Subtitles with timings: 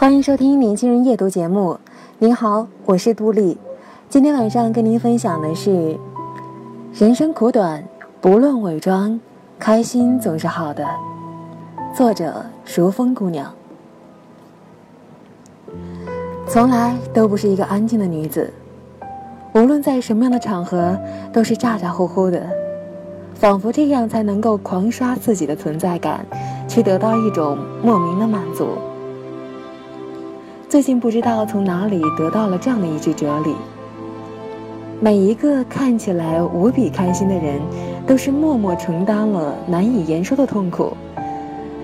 [0.00, 1.76] 欢迎收听《年轻人夜读》节目。
[2.20, 3.58] 您好，我是杜丽。
[4.08, 5.98] 今天晚上跟您分享的是：
[6.94, 7.82] 人生苦短，
[8.20, 9.18] 不论伪装，
[9.58, 10.86] 开心总是好的。
[11.92, 13.52] 作者：如风姑娘。
[16.46, 18.48] 从来都不是一个安静的女子，
[19.52, 20.96] 无论在什么样的场合，
[21.32, 22.48] 都是咋咋呼呼的，
[23.34, 26.24] 仿佛这样才能够狂刷自己的存在感，
[26.68, 28.68] 去得到一种莫名的满足。
[30.68, 33.54] 最近不知道从哪里得到了这样的一句哲理：
[35.00, 37.58] 每一个看起来无比开心的人，
[38.06, 40.94] 都是默默承担了难以言说的痛苦。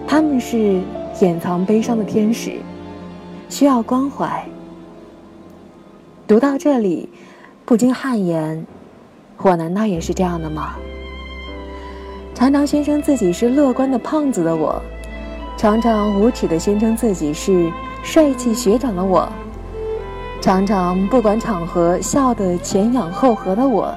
[0.06, 0.82] 他们是
[1.18, 2.58] 掩藏悲伤的天使，
[3.48, 4.44] 需要关怀。
[6.28, 7.08] 读到这里，
[7.64, 8.66] 不禁汗颜：
[9.38, 10.74] 我难道也是这样的吗？
[12.34, 14.78] 常常宣称自己是乐观的胖子的我，
[15.56, 17.72] 常常无耻地宣称自己是。
[18.04, 19.26] 帅气学长的我，
[20.40, 23.92] 常常不管场合笑得前仰后合的我，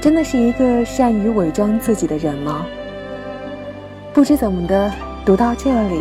[0.00, 2.66] 真的是一个善于伪装自己的人吗？
[4.14, 4.90] 不知怎么的，
[5.24, 6.00] 读到这里，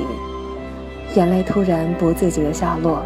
[1.16, 3.04] 眼泪突然不自觉的下落。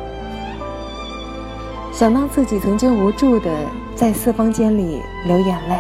[1.92, 3.50] 想到自己曾经无助的
[3.96, 5.76] 在四方间里流眼泪，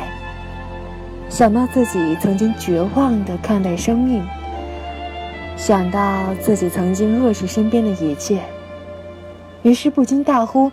[1.29, 4.25] 想到自己曾经绝望的看待生命。
[5.59, 8.41] 想到自己曾经恶视身边的一切，
[9.61, 10.71] 于是不禁大呼：“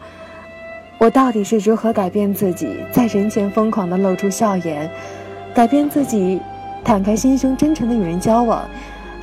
[0.96, 4.88] 我到底是如何改变自己，在人前疯狂的露出笑颜，
[5.52, 6.40] 改变自己，
[6.84, 8.62] 坦开心胸、真诚的与人交往，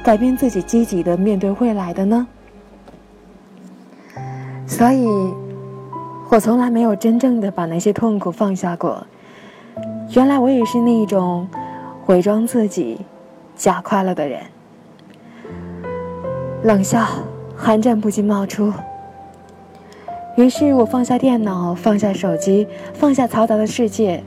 [0.04, 2.28] 改变自己，积极的面对未来的呢？”
[4.68, 5.08] 所以，
[6.30, 9.08] 我从来没有真正的把那些痛苦放下过。
[10.10, 11.48] 原来我也是那一种
[12.08, 13.00] 伪装自己、
[13.56, 14.42] 假快乐的人。
[16.64, 17.06] 冷笑，
[17.58, 18.72] 寒战不禁冒出。
[20.38, 24.24] 于是我放下电脑，放下手机，放下嘈杂的世界，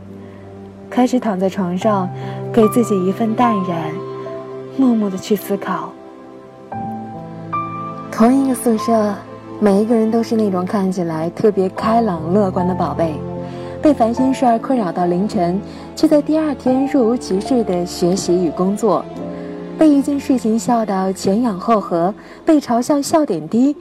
[0.90, 2.06] 开始躺在床上，
[2.52, 3.90] 给自己一份淡然，
[4.76, 5.90] 默默的去思考。
[8.12, 9.14] 同一个宿舍，
[9.58, 13.14] 每一个人都是那种看起来特别开朗乐观的宝贝，
[13.80, 15.58] 被烦心事儿困扰到凌晨，
[15.94, 19.02] 却在第二天若无其事的学习与工作。
[19.78, 22.14] 被一件事情笑到前仰后合，
[22.46, 23.76] 被嘲笑笑点低，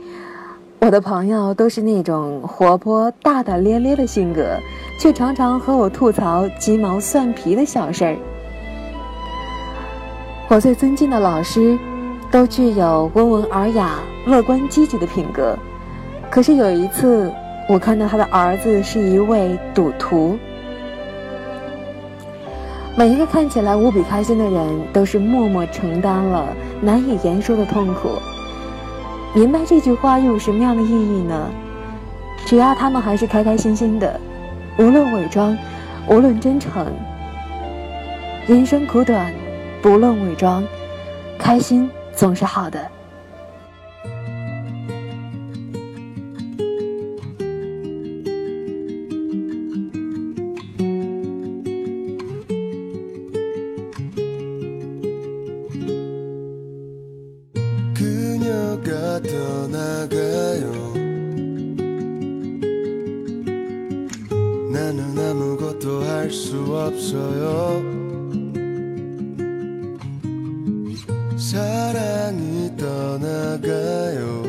[0.79, 4.59] 我的朋友都是那种活泼大大咧咧的性格，
[4.99, 8.17] 却常常和我吐槽鸡毛蒜皮的小事儿。
[10.49, 11.77] 我最尊敬的老师，
[12.29, 15.57] 都具有温文尔雅、乐观积极的品格，
[16.29, 17.31] 可是有一次，
[17.69, 20.37] 我看到他的儿子是一位赌徒。
[22.97, 26.47] 每一个看起来无比开心的人，都是默默承担了
[26.81, 28.17] 难以言说的痛苦。
[29.33, 31.51] 明白这句话又有什么样的意义呢？
[32.45, 34.17] 只要他们还是开开心心的，
[34.77, 35.57] 无论伪装，
[36.07, 36.85] 无论真诚。
[38.47, 39.33] 人生苦短，
[39.81, 40.63] 不论伪装，
[41.37, 42.79] 开心总是好的。
[64.85, 67.81] 나는 아무것도 할 수 없어요.
[71.35, 74.43] 사랑이 떠나가요.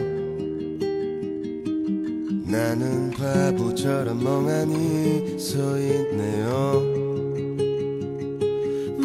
[2.45, 6.83] 나는 바보처럼 멍하니 서 있네요.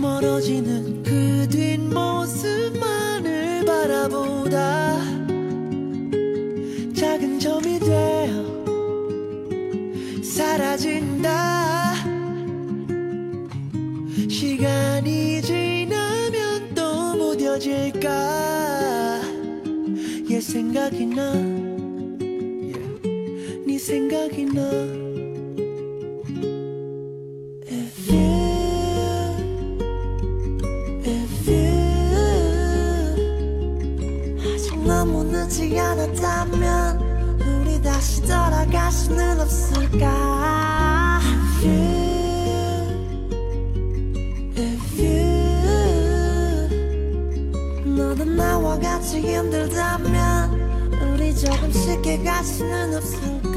[0.01, 2.83] 멀어지는 그 뒷모습만을
[3.66, 5.00] 바라보다
[6.94, 8.20] 작은 점이 돼
[10.23, 11.95] 사라진다.
[14.29, 19.21] 시간이 지나면 또 무뎌질까?
[20.29, 22.73] 얘 생각이 나네
[23.68, 23.77] 예.
[23.77, 24.62] 생각이 나.
[27.68, 28.21] If you,
[34.39, 37.11] 아직 너무 늦지 않았다면
[38.01, 41.19] 다시 돌아갈 수는 없을까?
[44.57, 45.21] If you
[47.95, 53.50] 너도 나와 같이 힘들다면 우리 조금 쉽게 갈 수는 없을까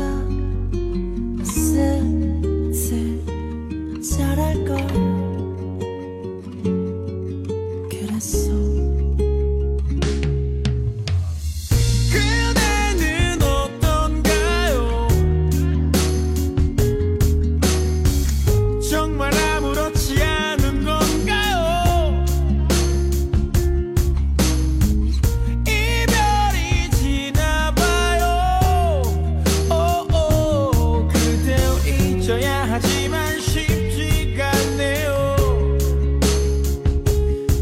[32.76, 35.37] 하지만 쉽지가 않네요.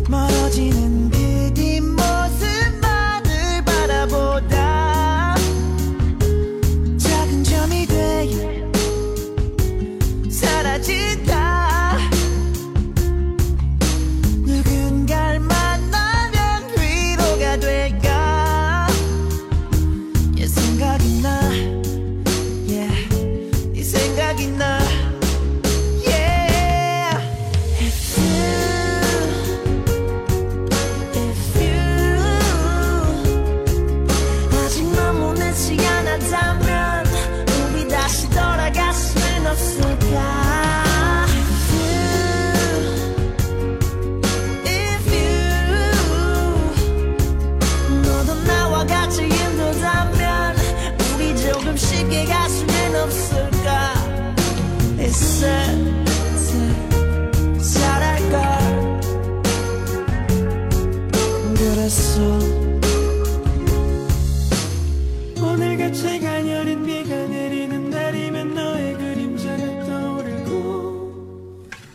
[0.09, 3.31] 멀어지는 그 뒷모습만을
[3.63, 5.35] 바라보다
[6.97, 8.27] 작은 점이 돼
[10.31, 11.32] 사라진다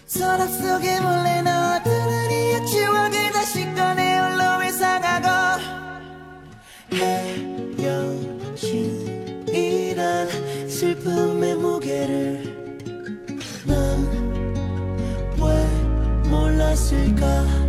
[0.07, 5.27] 서랍 속에 몰래 넣어두는 이 추억을 다시 꺼내 홀로 회상하고.
[7.77, 10.27] 헤어진 이란
[10.69, 12.55] 슬픔의 무게를
[13.65, 14.17] 난
[15.39, 17.66] 왜 몰랐을까?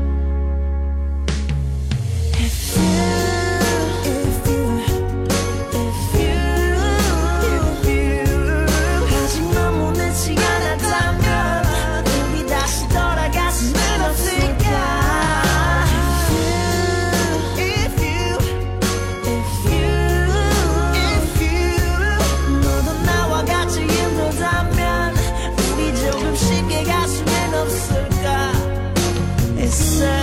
[29.70, 30.17] say.